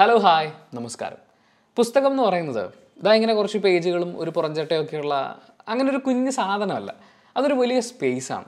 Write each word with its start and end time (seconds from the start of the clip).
Hello 0.00 0.18
hi 0.18 0.50
നമസ്കാരം. 0.74 1.16
പുസ്തകം 1.76 2.10
എന്ന് 2.10 2.22
പറയുന്നത് 2.22 2.70
ഇതാ 2.98 3.14
ഇങ്ങനെ 3.14 3.34
കുറച്ച് 3.34 3.58
പേജുകളും 3.58 4.18
ഒരു 4.18 4.30
പുറഞ്ചട്ടയൊക്കെയുള്ള 4.30 5.38
അങ്ങനെ 5.68 5.90
ഒരു 5.90 5.96
കുഞ്ഞു 5.96 6.30
സാധനമല്ല. 6.30 6.94
അതൊരു 7.36 7.54
വലിയ 7.54 7.80
സ്പേസാണ് 7.80 8.44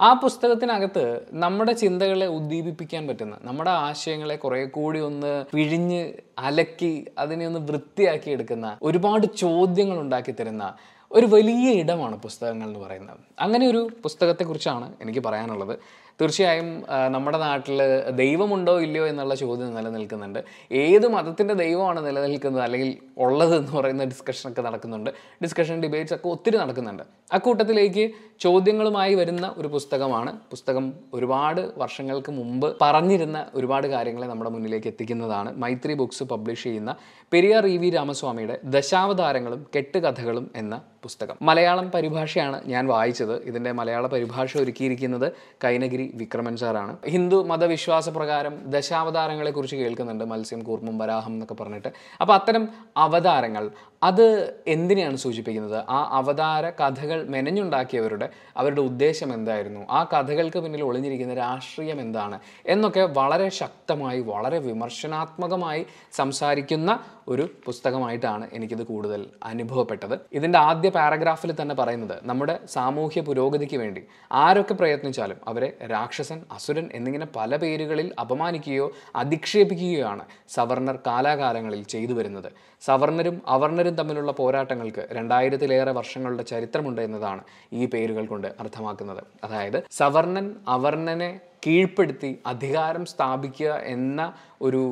ആ 0.00 0.12
പുസ്തകത്തിനകത്ത് 0.12 1.26
നമ്മുടെ 1.32 1.72
ചിന്തകളെ 1.72 2.26
ഉദ്ദീപിപ്പിക്കാൻ 2.26 3.06
പറ്റുന്ന 3.06 3.38
നമ്മുടെ 3.40 3.70
ആശയങ്ങളെ 3.70 4.36
കുറെ 4.36 4.64
കൂടി 4.64 5.00
ഒന്ന് 5.00 5.44
പിഴിഞ്ഞ് 5.52 6.12
അലക്കി 6.38 7.06
അതിനെ 7.18 7.46
ഒന്ന് 7.46 7.60
വൃത്തിയാക്കി 7.60 8.30
എടുക്കുന്ന 8.30 8.78
ഒരുപാട് 8.82 9.26
ചോദ്യങ്ങൾ 9.26 9.98
ഉണ്ടാക്കി 9.98 10.32
തരുന്ന 10.32 10.74
ഒരു 11.12 11.26
വലിയ 11.26 11.70
ഇടമാണ് 11.72 12.16
പുസ്തകങ്ങൾ 12.16 12.66
എന്ന് 12.66 12.78
പറയുന്നത്. 12.78 13.18
അങ്ങനെ 13.40 13.70
ഒരു 13.70 13.90
പുസ്തകത്തെക്കുറിച്ചാണ് 14.02 14.92
എനിക്ക് 15.00 15.20
പറയാനുള്ളത്. 15.20 15.78
തീർച്ചയായും 16.20 16.68
നമ്മുടെ 17.08 17.38
നാട്ടിൽ 17.38 17.78
ദൈവമുണ്ടോ 18.10 18.74
ഇല്ലയോ 18.80 19.06
എന്നുള്ള 19.06 19.34
ചോദ്യം 19.34 19.74
നിലനിൽക്കുന്നുണ്ട്. 19.74 20.40
ഏത് 20.72 21.06
മതത്തിന്റെ 21.08 21.54
ദൈവമാണ് 21.54 22.06
നിലനിൽക്കുന്നത് 22.06 22.62
അല്ലെങ്കിൽ 22.62 22.96
ഉള്ളത് 23.18 23.56
എന്ന് 23.56 23.72
പറയുന്ന 23.72 24.04
ഡിസ്കഷനൊക്കെ 24.04 24.62
നടക്കുന്നുണ്ട്. 24.62 25.10
ഡിസ്കഷൻ 25.42 25.82
ഡിബേറ്റ്സ് 25.82 26.14
ഒക്കെ 26.14 26.28
ഒത്തിരി 26.28 26.56
നടക്കുന്നുണ്ട്. 26.56 27.02
അക്കൂട്ടത്തിലേക്ക് 27.32 28.04
ചോദ്യങ്ങളുമായി 28.40 29.14
വരുന്ന 29.14 29.54
ഒരു 29.56 29.68
പുസ്തകമാണ്. 29.68 30.32
പുസ്തകം 30.50 30.94
ഒരുപാട് 31.14 31.62
വർഷങ്ങൾക്ക് 31.78 32.32
മുമ്പ് 32.32 32.76
പറഞ്ഞിരുന്ന 32.80 33.46
ഒരുപാട് 33.54 33.86
കാര്യങ്ങളെ 33.86 34.26
നമ്മുടെ 34.26 34.50
മുന്നിലേക്ക് 34.50 34.86
എത്തിക്കുന്നതാണ്. 34.86 35.56
മൈത്രി 35.56 35.94
ബുക്സ് 35.94 36.24
പബ്ലിഷ് 36.24 36.64
ചെയ്യുന്ന 36.64 36.94
പെരിയാർ 37.32 37.66
ഇ 37.66 37.76
വി 37.76 37.90
രാമസ്വാമിയുടെ 37.90 38.56
ദശാവതാരങ്ങളും 38.64 39.66
കെട്ടുകഥകളും 39.76 40.50
എന്ന 40.56 40.74
പുസ്തകം. 41.02 41.36
മലയാളം 41.42 41.90
പരിഭാഷയാണ് 41.90 42.58
ഞാൻ 42.66 42.86
വായിച്ചത്. 42.86 43.34
ഇതിന്റെ 43.42 43.72
മലയാള 43.72 44.06
പരിഭാഷ 44.06 44.56
ഒരുക്കിയിരിക്കുന്നത് 44.56 45.32
കൈനഗിരി 45.64 46.05
വിക്രമൻ 46.14 46.56
സാറാണ്. 46.56 46.96
ഹിന്ദു 47.08 47.42
മതവിശ്വാസ 47.42 48.08
പ്രകാരം 48.08 48.70
ദശാവതാരങ്ങളെ 48.70 49.50
കുറിച്ച് 49.50 49.76
കേൾക്കുന്നുണ്ട്. 49.76 50.24
മത്സ്യം 50.24 50.62
കൂർമ്മം 50.62 50.98
വരാഹം 50.98 51.32
എന്നൊക്കെ 51.32 51.54
പറഞ്ഞിട്ട്. 51.54 51.88
അപ്പോൾ 52.20 52.34
അത്തരം 52.34 52.68
അവതാരങ്ങൾ 52.96 53.70
അത് 54.02 54.54
എന്തിനെയാണ് 54.66 55.16
സൂചിപ്പിക്കുന്നത്? 55.16 55.84
ആ 55.88 56.08
അവതാര 56.12 56.70
കഥകൾ 56.70 57.28
മെനഞ്ഞുണ്ടാക്കിയവരുടെ 57.28 58.28
അവരുടെ 58.56 58.80
ഉദ്ദേശം 58.80 59.34
എന്തായിരുന്നു? 59.34 59.86
ആ 59.90 60.04
കഥകൾക്ക് 60.04 60.58
പിന്നിൽ 60.58 60.82
ഒളിഞ്ഞിരിക്കുന്ന 60.82 61.34
രാഷ്ട്രീയം 61.34 62.00
എന്താണ്? 62.00 62.40
എന്നൊക്കെ 62.66 63.00
വളരെ 63.00 63.48
ശക്തമായി 63.48 64.20
വളരെ 64.20 64.58
വിമർശനാത്മകമായി 64.58 65.86
സംസാരിക്കുന്ന 66.12 67.00
ഒരു 67.28 67.48
പുസ്തകമായിട്ടാണ് 67.64 68.48
എനിക്കിത് 68.52 68.82
കൂടുതൽ 68.82 69.26
അനുഭവപ്പെട്ടത്. 69.42 70.18
ഇതിന്റെ 70.32 70.58
ആദ്യ 70.58 70.88
പാരഗ്രാഫിൽ 70.88 71.54
തന്നെ 71.62 71.74
പറയുന്നത് 71.74 72.18
നമ്മുടെ 72.22 72.58
സാമൂഹ്യ 72.66 73.20
പുരോഗതിക്ക് 73.20 73.76
വേണ്ടി 73.76 74.02
ആരൊക്കെ 74.32 74.74
പ്രയത്നിച്ചാലും 74.74 75.36
അവരെ 75.48 75.76
രാക്ഷസൻ 75.96 76.38
അസുരൻ 76.56 76.86
എന്നിങ്ങനെ 76.98 77.26
പല 77.36 77.56
പേരുകളിൽ 77.62 78.08
അപമാനിക്കുകയോ 78.22 78.86
അധിക്ഷേപിക്കുകയാണ് 79.22 80.24
സവർണർ 80.56 80.98
കാലാകാലങ്ങളിൽ 81.08 81.82
ചെയ്തു 81.94 82.14
വരുന്നത്. 82.18 82.50
സവർണരും 82.88 83.36
അവർണരും 83.56 83.94
തമ്മിലുള്ള 84.00 84.32
പോരാട്ടങ്ങൾക്ക് 84.40 85.04
രണ്ടായിരത്തിലേറെ 85.18 85.92
വർഷങ്ങളുടെ 85.98 86.46
ചരിത്രമുണ്ട് 86.52 87.02
എന്നതാണ് 87.08 87.42
ഈ 87.72 87.84
പേരുകൾ 87.94 88.26
കൊണ്ട് 88.32 88.48
അർത്ഥമാക്കുന്നത്. 88.62 89.22
അതായത് 89.44 89.78
സവർണൻ 90.00 90.48
അവർണനെ 90.76 91.30
കീഴ്പ്പെടുത്തി 91.66 92.28
അധികാരം 92.46 93.04
സ്ഥാപിക്കുക 93.12 93.70
എന്ന 93.94 94.20
ഒരു 94.66 94.82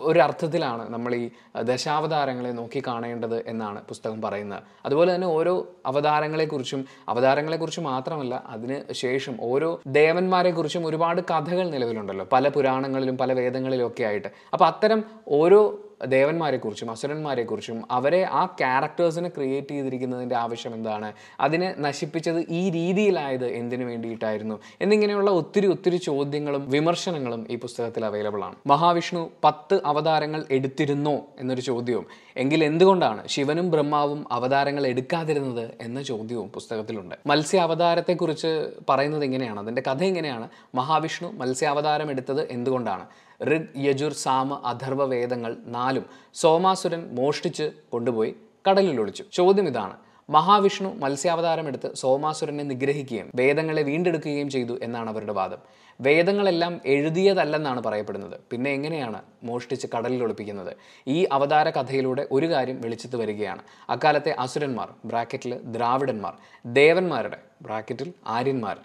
ഒരർത്ഥത്തിലാണ് 0.00 0.92
നമ്മൾ 0.92 1.14
ഈ 1.14 1.30
ദശാവതാരങ്ങളെ 1.62 2.52
നോക്കി 2.52 2.82
കാണേണ്ടത് 2.86 3.48
എന്നാണ് 3.48 3.82
പുസ്തകം 3.82 4.22
പറയുന്നത്. 4.22 4.62
അതുപോലെ 4.84 5.14
തന്നെ 5.14 5.26
ഓരോ 5.26 5.68
അവതാരങ്ങളെക്കുറിച്ചും 5.86 6.84
അവതാരങ്ങളെക്കുറിച്ച് 7.08 7.80
മാത്രമല്ല 7.80 8.42
അതിന് 8.46 8.92
ശേഷം 8.92 9.36
ഓരോ 9.40 9.80
ദേവന്മാരെക്കുറിച്ചും 9.86 10.86
ഒരുപാട് 10.86 11.20
കഥകൾ 11.20 11.70
നിലവിലുണ്ടല്ലോ. 11.70 12.28
പല 12.32 12.48
പുരാണങ്ങളിലും 12.48 13.18
പല 13.18 13.32
വേദങ്ങളിലും 13.32 13.86
ഒക്കെ 13.86 14.04
ആയിട്ട്. 14.04 14.28
അപ്പോൾ 14.52 14.64
അത്തരം 14.64 15.04
ഓരോ 15.28 15.83
ദേവന്മാരെക്കുറിച്ചും 16.06 16.90
അസുരന്മാരെക്കുറിച്ചും 16.90 17.82
അവരെ 17.90 18.22
ആ 18.22 18.46
ക്യാരക്ടേഴ്സിനെ 18.46 19.28
ക്രിയേറ്റ് 19.28 19.68
ചെയ്തിരിക്കുന്നതിന്റെ 19.68 20.36
ആവശ്യം 20.36 20.74
എന്താണ്? 20.74 21.12
അതിനെ 21.40 21.74
നശിപ്പിച്ചത് 21.78 22.46
ഈ 22.50 22.70
രീതിയിലായത് 22.70 23.46
എന്തിനു 23.46 23.84
വേണ്ടിയിട്ടായിരുന്നു? 23.84 24.60
എന്നിങ്ങനെയുള്ള 24.80 25.30
ഒത്തിരി 25.30 25.66
ഒത്തിരി 25.66 25.96
ചോദ്യങ്ങളും 25.96 26.70
വിമർശനങ്ങളും 26.70 27.46
ഈ 27.50 27.56
പുസ്തകത്തിൽ 27.56 28.04
അവൈലബിൾ 28.04 28.44
ആണ്. 28.44 28.54
മഹാവിഷ്ണു 28.66 29.30
പത്ത് 29.44 29.80
അവതാരങ്ങൾ 29.84 30.44
എടുത്തിരുന്നോ 30.50 31.22
എന്നൊരു 31.38 31.60
ചോദ്യവും 31.60 32.06
എങ്കിൽ 32.36 32.64
എന്തുകൊണ്ടാണ് 32.64 33.28
ശിവനും 33.28 33.70
ബ്രഹ്മാവും 33.70 34.26
അവതാരങ്ങൾ 34.32 34.86
എടുക്കാതിരുന്നത് 34.86 35.70
എന്ന 35.80 36.02
ചോദ്യവും 36.02 36.48
പുസ്തകത്തിലുണ്ട്. 36.48 37.14
മത്സ്യ 37.26 37.58
അവതാരത്തെക്കുറിച്ച് 37.58 38.70
പറയുന്നത് 38.88 39.24
എങ്ങനെയാണ് 39.24 39.60
അതിന്റെ 39.60 39.82
കഥ 39.82 40.04
എങ്ങനെയാണ് 40.04 40.48
മഹാവിഷ്ണു 40.74 41.28
മത്സ്യാവതാരം 41.28 42.10
എടുത്തത് 42.10 42.50
എന്തുകൊണ്ടാണ്? 42.50 43.06
ഋഗ് 43.40 43.68
യജുർ 43.76 44.12
സാമ 44.12 44.60
അഥർവ 44.64 45.04
വേദങ്ങൾ 45.04 45.56
നാലും 45.66 46.06
സോമാസുരൻ 46.34 47.14
മോഷ്ടിച്ച് 47.14 47.72
കൊണ്ടുപോയി 47.92 48.34
കടലിൽ 48.68 49.00
ഒളിച്ചു. 49.00 49.24
ചോദ്യം 49.32 49.68
ഇതാണ് 49.68 49.96
മഹാവിഷ്ണു 50.30 50.88
മത്സ്യാവതാരം 50.88 51.66
എടുത്ത് 51.68 51.94
സോമാസുരനെ 51.94 52.64
നിഗ്രഹിക്കുകയും 52.64 53.30
വേദങ്ങളെ 53.34 53.82
വീണ്ടെടുക്കുകയും 53.82 54.48
ചെയ്തു 54.48 54.78
എന്നാണ് 54.82 55.10
അവരുടെ 55.10 55.32
വാദം. 55.32 55.58
വേദങ്ങളെല്ലാം 56.00 56.80
എഴുതിയതല്ലെന്നാണ് 56.86 57.82
പറയപ്പെടുന്നത്. 57.82 58.40
പിന്നെ 58.52 58.70
എങ്ങനെയാണ് 58.70 59.22
മോഷ്ടിച്ച് 59.44 59.86
കടലിൽ 59.94 60.22
ഒളിപ്പിക്കുന്നത്? 60.22 60.72
ഈ 61.08 61.26
അവതാര 61.32 61.70
കഥയിലൂടെ 61.70 62.28
ഒരു 62.32 62.46
കാര്യം 62.46 62.80
വെളിച്ചത്ത് 62.80 63.16
വരികയാണ്. 63.16 63.62
അക്കാലത്തെ 63.90 64.30
അസുരന്മാർ 64.30 64.88
ബ്രാക്കറ്റിൽ 65.04 65.60
ദ്രാവിഡന്മാർ 65.64 66.34
ദേവന്മാരുടെ 66.66 67.38
ബ്രാക്കറ്റിൽ 67.62 68.12
ആര്യന്മാർ 68.26 68.78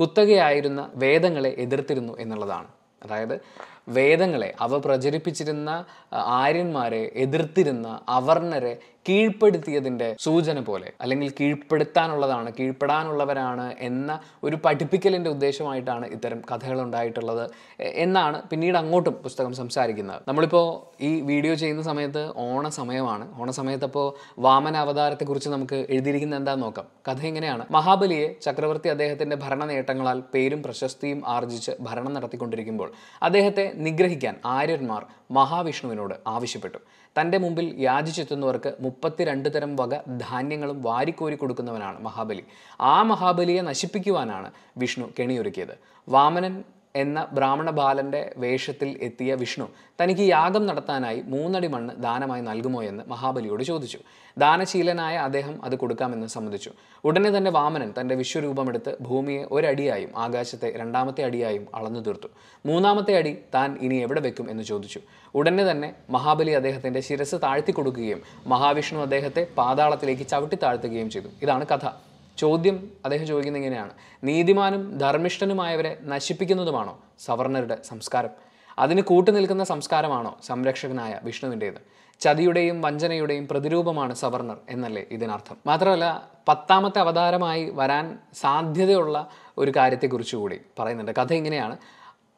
കുത്തകയായിരുന്ന 0.00 0.90
വേദങ്ങളെ 0.94 1.54
എതിർത്തിരുന്നു 1.58 2.16
എന്നുള്ളതാണ്. 2.18 2.68
അതായത് 3.02 3.40
വേദങ്ങളെ 3.88 4.54
അവ 4.60 4.78
പ്രചരിപ്പിച്ചിരുന്ന 4.78 5.84
ആര്യന്മാരെ 6.12 7.10
എതിർത്തിരുന്ന 7.14 8.00
അവർണരെ 8.08 8.78
കീഴ്പ്പെടുത്തിയതിന്റെ 9.08 10.16
സൂചന 10.24 10.60
പോലെ 10.60 10.92
അല്ലെങ്കിൽ 11.00 11.32
കീഴ്പ്പെടുത്താനുള്ളതാണ് 11.40 12.52
കീഴ്പ്പെടാനുള്ളവരാണ് 12.58 13.74
എന്ന 13.80 14.20
ഒരു 14.44 14.56
പഠിപ്പിക്കലിന്റെ 14.56 15.30
ഉദ്ദേശമായിട്ടാണ് 15.30 16.06
ഇത്തരം 16.06 16.42
കഥകൾ 16.50 16.80
ഉണ്ടായിട്ടുള്ളത്. 16.80 17.50
എന്നാണ് 17.80 18.42
പിന്നീട് 18.50 18.78
അങ്ങോട്ടും 18.78 19.12
പുസ്തകം 19.12 19.54
സംസാരിക്കുന്നത്. 19.54 20.22
നമ്മളിപ്പോൾ 20.28 20.66
ഈ 21.00 21.20
വീഡിയോ 21.20 21.54
ചെയ്യുന്ന 21.54 21.82
സമയത്ത് 21.82 22.32
ഓണ 22.36 22.68
സമയമാണ് 22.68 23.26
ഓണ 23.40 23.50
സമയത്ത് 23.50 23.84
അപ്പോൾ 23.84 24.14
വാമന 24.38 24.76
അവതാരത്തെക്കുറിച്ച് 24.76 25.48
നമുക്ക് 25.48 25.86
എഴുതിയിരിക്കുന്നത് 25.90 26.40
എന്താണെന്ന് 26.40 26.66
നോക്കാം. 26.66 26.86
കഥ 27.08 27.20
എങ്ങനെയാണ്? 27.26 27.66
മഹാബലിയെ 27.70 28.34
ചക്രവർത്തി 28.42 28.88
അദ്ദേഹത്തിന്റെ 28.88 29.36
ഭരണ 29.36 29.64
നേട്ടങ്ങളാൽ 29.64 30.22
പേരും 30.34 30.62
പ്രശസ്തിയും 30.62 31.22
ആർജിച്ച് 31.26 31.72
ഭരണം 31.80 32.14
നടത്തിക്കൊണ്ടിരിക്കുമ്പോൾ 32.14 32.90
അദ്ദേഹത്തെ 33.22 33.73
നിഗ്രഹിക്കാൻ 33.76 34.36
ആര്യന്മാർ 34.44 35.06
മഹാവിഷ്ണുവിനോട് 35.30 36.14
ആവശ്യപ്പെട്ടു. 36.26 36.78
തന്റെ 37.20 37.38
മുമ്പിൽ 37.38 37.74
യാചിച്ചെത്തുന്നവർക്ക് 37.78 38.74
മുപ്പത്തിരണ്ട് 38.80 39.54
തരം 39.54 39.76
വക 39.76 39.96
ധാന്യങ്ങളും 40.08 40.82
വാരിക്കോരി 40.82 41.34
കൊടുക്കുന്നവനാണ് 41.34 42.02
മഹാബലി. 42.02 42.44
ആ 42.80 43.02
മഹാബലിയെ 43.02 43.62
നശിപ്പിക്കുവാനാണ് 43.62 44.50
വിഷ്ണു 44.76 45.06
കെണിയൊരുക്കിയത്. 45.20 45.78
വാമനൻ 46.08 46.64
എന്ന 46.94 47.26
ബ്രാഹ്മണ 47.32 47.70
ബാലന്റെ 47.70 48.34
വേഷത്തിൽ 48.36 48.98
എത്തിയ 49.02 49.34
വിഷ്ണു 49.34 49.68
തനിക്ക് 50.00 50.20
യാഗം 50.20 50.66
നടത്താനായി 50.66 51.22
മൂന്നടി 51.26 51.66
മണ്ണ് 51.66 51.94
ദാനമായി 51.96 52.42
നൽകുമോ 52.42 52.82
എന്ന് 52.82 53.04
മഹാബലിയോട് 53.08 53.62
ചോദിച്ചു. 53.62 53.98
ദാനശീലനായ 54.38 55.16
അദ്ദേഹം 55.16 55.64
അത് 55.64 55.74
കൊടുക്കാമെന്ന് 55.74 56.26
സമ്മതിച്ചു. 56.26 56.70
ഉടനെ 57.04 57.30
തന്നെ 57.30 57.50
വാമനൻ 57.50 57.94
തന്റെ 58.00 58.14
വിശ്വരൂപമെടുത്ത് 58.14 58.96
ഭൂമിയെ 59.00 59.42
ഒരടിയായും 59.52 60.10
ആകാശത്തെ 60.16 60.72
രണ്ടാമത്തെ 60.76 61.24
അടിയായും 61.24 61.66
അളന്നു 61.74 62.00
തീർത്തു. 62.00 62.28
മൂന്നാമത്തെ 62.66 63.16
അടി 63.16 63.38
താൻ 63.54 63.78
ഇനി 63.80 63.94
എവിടെ 63.94 64.20
വെക്കും 64.20 64.50
എന്ന് 64.50 64.62
ചോദിച്ചു. 64.62 65.00
ഉടനെ 65.34 65.70
തന്നെ 65.70 65.94
മഹാബലി 66.10 66.50
അദ്ദേഹത്തിന്റെ 66.50 67.00
ശിരസ് 67.00 67.36
താഴ്ത്തി 67.42 67.72
കൊടുക്കുകയും 67.72 68.22
മഹാവിഷ്ണു 68.46 69.00
അദ്ദേഹത്തെ 69.00 69.46
പാതാളത്തിലേക്ക് 69.58 70.26
ചവിട്ടി 70.26 70.58
താഴ്ത്തുകയും 70.62 71.10
ചെയ്തു. 71.10 71.28
ഇതാണ് 71.42 71.66
കഥ. 71.74 72.13
ചോദ്യം 72.38 72.90
അദ്ദേഹം 73.04 73.26
ചോദിക്കുന്നത് 73.26 73.62
ഇങ്ങനെയാണ്. 73.62 73.90
നീതിമാനും 74.24 74.98
ധർമ്മിഷ്ഠനുമായവരെ 74.98 75.98
നശിപ്പിക്കുന്നതുമാണോ 76.02 76.98
സവർണരുടെ 77.18 77.78
സംസ്കാരം? 77.84 78.30
അതിന് 78.78 79.00
കൂട്ടുനിൽക്കുന്ന 79.00 79.64
സംസ്കാരമാണോ 79.64 80.38
സംരക്ഷകനായ 80.44 81.20
വിഷ്ണുവിന്റേത്? 81.22 81.74
ചതിയുടെയും 82.20 82.82
വഞ്ചനയുടെയും 82.82 83.48
പ്രതിരൂപമാണ് 83.48 84.14
സവർണർ 84.14 84.56
എന്നല്ലേ 84.68 85.04
ഇതിനർത്ഥം. 85.10 85.56
മാത്രമല്ല 85.66 86.28
പത്താമത്തെ 86.48 86.98
അവതാരമായി 86.98 87.70
വരാൻ 87.70 88.18
സാധ്യതയുള്ള 88.34 89.28
ഒരു 89.58 89.72
കാര്യത്തെക്കുറിച്ച് 89.76 90.36
കൂടി 90.36 90.60
പറയുന്നുണ്ട്. 90.78 91.12
കഥ 91.12 91.32
ഇങ്ങനെയാണ്. 91.32 91.76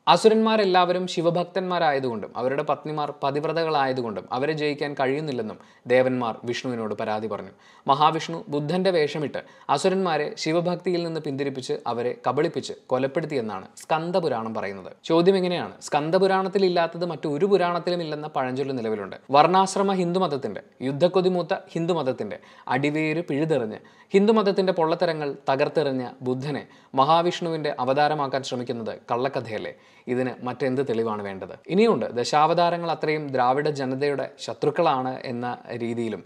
അസുരന്മാരെല്ലാവരും 0.07 1.07
ശിവഭക്തന്മാരായതുകൊണ്ടും 1.07 2.33
അവരുടെ 2.37 2.63
പത്നിമാർ 2.63 3.13
പതിവ്രതകളായതുകൊണ്ടും 3.23 4.29
അവരെ 4.33 4.53
ജയിക്കാൻ 4.53 4.95
കഴിയുന്നില്ലെന്നും 5.01 5.59
ദേവന്മാർ 5.87 6.35
വിഷ്ണുവിനോട് 6.45 6.95
പരാതി 6.95 7.27
പറഞ്ഞു. 7.27 7.53
മഹാവിഷ്ണു 7.87 8.45
ബുദ്ധന്റെ 8.49 8.91
വേഷമിട്ട് 8.91 9.41
അസുരന്മാരെ 9.71 10.35
ശിവഭക്തിയിൽ 10.39 11.03
നിന്ന് 11.03 11.21
പിന്തിരിപ്പിച്ച് 11.21 11.73
അവരെ 11.87 12.13
കബളിപ്പിച്ച് 12.29 12.73
കൊലപ്പെടുത്തിയെന്നാണ് 12.87 13.67
സ്കന്ദപുരാണം 13.77 14.55
പറയുന്നത്. 14.55 14.93
ചോദ്യം 15.05 15.37
എങ്ങനെയാണ് 15.37 15.75
സ്കന്ദപുരാണത്തിൽ 15.83 16.65
ഇല്ലാത്തത് 16.65 17.07
മറ്റൊരു 17.07 17.47
പുരാണത്തിലും 17.47 18.01
ഇല്ലെന്ന 18.03 18.27
പഴഞ്ചൊല്ല 18.29 18.73
നിലവിലുണ്ട്. 18.73 19.17
വർണാശ്രമ 19.31 19.93
ഹിന്ദുമതത്തിന്റെ 19.93 20.63
യുദ്ധക്കൊതിമൂത്ത 20.83 21.55
ഹിന്ദുമതത്തിന്റെ 21.73 22.39
അടിവേര് 22.69 23.25
പിഴുതെറിഞ്ഞ് 23.29 23.81
ഹിന്ദുമതത്തിന്റെ 24.15 24.73
പൊള്ളത്തരങ്ങൾ 24.73 25.29
തകർത്തെറിഞ്ഞ 25.51 26.03
ബുദ്ധനെ 26.23 26.67
മഹാവിഷ്ണുവിന്റെ 26.95 27.77
അവതാരമാക്കാൻ 27.81 28.43
ശ്രമിക്കുന്നത് 28.43 28.99
കള്ളക്കഥയല്ലേ? 29.11 29.73
ഇതിന് 30.07 30.33
മറ്റെന്ത് 30.47 30.83
തെളിവാണ് 30.89 31.23
വേണ്ടത്? 31.23 31.55
ഇനിയുണ്ട് 31.69 32.07
ദശാവതാരങ്ങൾ 32.21 32.91
അത്രയും 32.97 33.27
ദ്രാവിഡ 33.37 33.69
ജനതയുടെ 33.83 34.29
ശത്രുക്കളാണ് 34.47 35.15
എന്ന 35.25 35.47
രീതിയിലും 35.85 36.25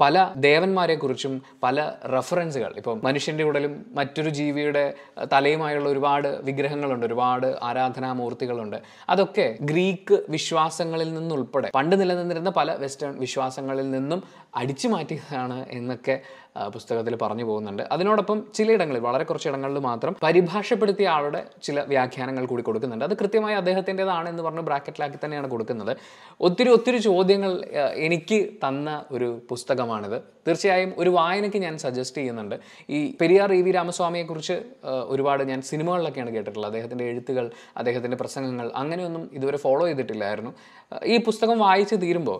പല 0.00 0.16
ദേവന്മാരെക്കുറിച്ചും 0.44 1.42
പല 1.62 1.80
റെഫറൻസുകൾ. 2.14 2.70
ഇപ്പം 2.76 3.00
മനുഷ്യന്റെ 3.04 3.44
ഉടലും 3.44 3.72
മറ്റൊരു 3.94 4.30
ജീവിയുടെ 4.30 4.94
തലയുമായുള്ള 5.32 5.88
ഒരുപാട് 5.88 6.28
വിഗ്രഹങ്ങളുണ്ട് 6.44 7.06
ഒരുപാട് 7.06 7.46
ആരാധനാമൂർത്തികളുണ്ട്. 7.62 8.78
അതൊക്കെ 9.10 9.46
ഗ്രീക്ക് 9.70 10.18
വിശ്വാസങ്ങളിൽ 10.28 11.14
നിന്നുൾപ്പെടെ 11.14 11.70
പണ്ട് 11.74 12.00
നിലനിന്നിരുന്ന 12.00 12.50
പല 12.50 12.74
വെസ്റ്റേൺ 12.84 13.14
വിശ്വാസങ്ങളിൽ 13.18 13.90
നിന്നും 13.90 14.22
അടിച്ചു 14.54 14.88
മാറ്റിയതാണ് 14.88 15.66
എന്നൊക്കെ 15.70 16.16
പുസ്തകത്തിൽ 16.74 17.14
പറഞ്ഞു 17.22 17.44
പോകുന്നുണ്ട്. 17.44 17.82
അതിനോടൊപ്പം 17.92 18.38
ചിലയിടങ്ങളിൽ 18.54 19.00
വളരെ 19.00 19.24
കുറച്ച് 19.24 19.48
ഇടങ്ങളിൽ 19.48 19.78
മാത്രം 19.78 20.16
പരിഭാഷപ്പെടുത്തിയ 20.22 21.08
ആളുടെ 21.08 21.40
ചില 21.62 21.80
വ്യാഖ്യാനങ്ങൾ 21.80 22.44
കൂടി 22.46 22.62
കൊടുക്കുന്നുണ്ട്. 22.62 23.04
അത് 23.04 23.14
കൃത്യമായി 23.16 23.56
അദ്ദേഹത്തിന്റെതാണ് 23.56 24.28
എന്ന് 24.28 24.42
പറഞ്ഞ് 24.42 24.60
ബ്രാക്കറ്റിലാക്കി 24.60 25.18
തന്നെയാണ് 25.24 25.50
കൊടുക്കുന്നത്. 25.50 25.92
ഒത്തിരി 26.40 26.70
ഒത്തിരി 26.70 26.98
ചോദ്യങ്ങൾ 26.98 27.52
എനിക്ക് 28.06 28.40
തന്ന 28.66 29.04
ഒരു 29.12 29.28
പുസ്തകമാണിത്. 29.50 30.18
തീർച്ചയായും 30.48 30.90
ഒരു 30.98 31.10
വായനയ്ക്ക് 31.10 31.58
ഞാൻ 31.58 31.78
സജസ്റ്റ് 31.78 32.18
ചെയ്യുന്നുണ്ട്. 32.18 32.56
ഈ 32.90 32.98
പെരിയാർ 33.20 33.52
ഇ 33.52 33.62
വി 33.62 33.70
രാമസ്വാമിയെക്കുറിച്ച് 33.70 34.56
ഒരുപാട് 35.14 35.42
ഞാൻ 35.42 35.62
സിനിമകളിലൊക്കെയാണ് 35.62 36.30
കേട്ടിട്ടുള്ളത്. 36.30 36.70
അദ്ദേഹത്തിന്റെ 36.70 37.04
എഴുത്തുകൾ 37.04 37.50
അദ്ദേഹത്തിന്റെ 37.76 38.16
പ്രസംഗങ്ങൾ 38.16 38.70
അങ്ങനെയൊന്നും 38.74 39.30
ഇതുവരെ 39.32 39.56
ഫോളോ 39.56 39.86
ചെയ്തിട്ടില്ലായിരുന്നു. 39.86 40.52
ഈ 41.04 41.16
പുസ്തകം 41.18 41.58
വായിച്ച് 41.58 41.96
തീരുമ്പോൾ 42.02 42.38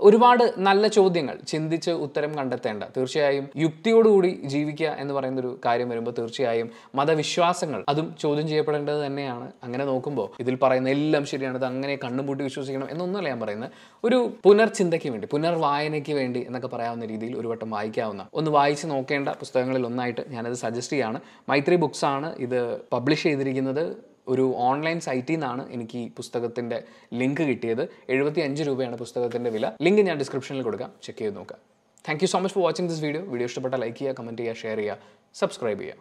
ഒരുപാട് 0.00 0.54
നല്ല 0.58 0.86
ചോദ്യങ്ങൾ 0.86 1.36
ചിന്തിച്ച് 1.48 1.90
ഉത്തരം 1.90 2.32
കണ്ടെത്തേണ്ട 2.38 2.84
തീർച്ചയായും 2.96 3.46
യുക്തിയോടുകൂടി 3.56 4.30
ജീവിക്കുക 4.52 4.86
എന്ന് 5.02 5.14
പറയുന്ന 5.14 5.40
ഒരു 5.40 5.60
കാര്യം 5.64 5.88
വരുമ്പോൾ 5.88 6.14
തീർച്ചയായും 6.18 6.70
മതവിശ്വാസങ്ങൾ 6.94 7.84
അതും 7.88 8.16
ചോദ്യം 8.20 8.48
ചെയ്യപ്പെടേണ്ടത് 8.48 9.06
തന്നെയാണ്. 9.06 9.52
അങ്ങനെ 9.64 9.84
നോക്കുമ്പോൾ 9.84 10.28
ഇതിൽ 10.40 10.58
പറയുന്ന 10.62 10.88
എല്ലാം 10.88 11.24
ശരിയാണ് 11.26 11.56
ഇത് 11.56 11.64
അങ്ങനെ 11.64 11.96
കണ്ണുപൂട്ടി 12.04 12.44
വിശ്വസിക്കണം 12.44 12.88
എന്നൊന്നുമല്ല 12.90 13.28
ഞാൻ 13.28 13.40
പറയുന്നത്. 13.40 13.70
ഒരു 14.04 14.32
പുനർചിന്തയ്ക്ക് 14.44 15.08
വേണ്ടി 15.08 15.26
പുനർവായനയ്ക്ക് 15.26 16.12
വേണ്ടി 16.12 16.42
എന്നൊക്കെ 16.46 16.68
പറയാവുന്ന 16.68 17.06
രീതിയിൽ 17.06 17.36
ഒരു 17.36 17.48
വട്ടം 17.48 17.70
വായിക്കാവുന്ന 17.70 18.26
ഒന്ന് 18.34 18.50
വായിച്ച് 18.50 18.86
നോക്കേണ്ട 18.86 19.28
പുസ്തകങ്ങളിൽ 19.28 19.86
ഒന്നായിട്ട് 19.86 20.24
ഞാനത് 20.28 20.52
സജസ്റ്റ് 20.52 20.92
ചെയ്യാണ്. 20.92 21.20
മൈത്രി 21.48 21.76
ബുക്സ് 21.76 22.04
ആണ് 22.04 22.36
ഇത് 22.38 22.80
പബ്ലിഷ് 22.92 23.22
ചെയ്തിരിക്കുന്നത്. 23.22 24.09
ഒരു 24.32 24.44
ഓൺലൈൻ 24.68 24.98
സൈറ്റിൽ 25.06 25.36
നിന്നാണ് 25.36 25.62
എനിക്ക് 25.74 25.96
ഈ 26.04 26.06
പുസ്തകത്തിന്റെ 26.18 26.78
ലിങ്ക് 27.20 27.42
കിട്ടിയത്. 27.50 27.84
എഴുപത്തി 28.14 28.40
അഞ്ച് 28.46 28.62
രൂപയാണ് 28.68 28.96
പുസ്തകത്തിന്റെ 29.02 29.50
വില. 29.56 29.66
ലിങ്ക് 29.86 30.02
ഞാൻ 30.08 30.18
ഡിസ്ക്രിപ്ഷനിൽ 30.22 30.64
കൊടുക്കാം. 30.68 30.92
ചെക്ക് 31.06 31.20
ചെയ്ത് 31.22 31.36
നോക്കാം. 31.40 31.60
Thank 32.06 32.22
you 32.24 32.28
so 32.32 32.38
much 32.42 32.54
for 32.56 32.64
watching 32.66 32.88
this 32.90 33.02
video 33.06 33.22
video 33.32 33.46
ഇഷ്ടപ്പെട്ട 33.50 33.74
ലൈക്ക് 33.82 33.98
ചെയ്യുക 34.00 34.14
കമന്റ് 34.18 34.42
ചെയ്യുക 34.42 34.60
ഷെയർ 34.62 34.78
ചെയ്യുക 34.82 34.96
സബ്സ്ക്രൈബ് 35.40 35.80
ചെയ്യുക. 35.80 35.96